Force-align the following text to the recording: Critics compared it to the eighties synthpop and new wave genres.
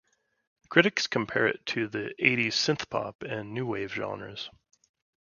Critics 0.69 1.05
compared 1.05 1.51
it 1.53 1.65
to 1.67 1.87
the 1.87 2.11
eighties 2.17 2.55
synthpop 2.55 3.21
and 3.21 3.53
new 3.53 3.67
wave 3.67 3.93
genres. 3.93 4.49